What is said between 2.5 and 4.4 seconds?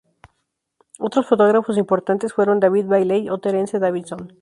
David Bailey o Terence Davison.